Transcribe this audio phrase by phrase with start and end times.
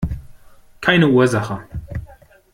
[0.81, 1.63] Keine Ursache!